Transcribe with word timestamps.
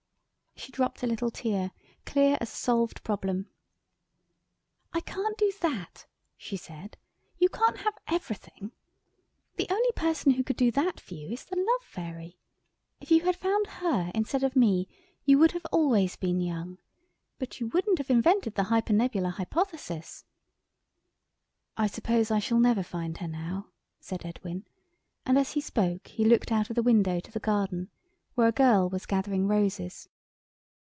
She 0.57 0.71
dropped 0.71 1.01
a 1.01 1.07
little 1.07 1.31
tear, 1.31 1.71
clear 2.05 2.37
as 2.39 2.51
a 2.53 2.55
solved 2.55 3.03
problem. 3.03 3.49
"I 4.93 5.01
can't 5.01 5.35
do 5.35 5.51
that," 5.61 6.05
she 6.37 6.55
said. 6.55 6.97
"You 7.39 7.49
can't 7.49 7.79
have 7.79 7.97
everything. 8.05 8.71
The 9.55 9.65
only 9.71 9.91
person 9.93 10.33
who 10.33 10.43
could 10.43 10.57
do 10.57 10.69
that 10.71 10.99
for 10.99 11.15
you 11.15 11.29
is 11.29 11.45
the 11.45 11.55
Love 11.55 11.83
Fairy. 11.83 12.37
If 12.99 13.09
you 13.09 13.21
had 13.21 13.35
found 13.35 13.65
her 13.81 14.11
instead 14.13 14.43
of 14.43 14.55
me 14.55 14.87
you 15.25 15.39
would 15.39 15.53
have 15.53 15.63
been 15.63 15.69
always 15.71 16.15
young, 16.21 16.77
but 17.39 17.59
you 17.59 17.67
wouldn't 17.69 17.97
have 17.97 18.11
invented 18.11 18.53
the 18.53 18.65
Hypernebular 18.65 19.31
Hypothesis." 19.31 20.25
"I 21.75 21.87
suppose 21.87 22.29
I 22.29 22.37
shall 22.37 22.59
never 22.59 22.81
never 22.81 22.87
find 22.87 23.17
her 23.17 23.27
now?" 23.27 23.69
said 23.99 24.27
Edwin, 24.27 24.67
and 25.25 25.39
as 25.39 25.53
he 25.53 25.61
spoke 25.61 26.09
he 26.09 26.23
looked 26.23 26.51
out 26.51 26.69
of 26.69 26.75
the 26.75 26.83
window 26.83 27.19
to 27.19 27.31
the 27.31 27.39
garden, 27.39 27.89
where 28.35 28.47
a 28.47 28.51
girl 28.51 28.87
was 28.87 29.07
gathering 29.07 29.47
roses. 29.47 30.07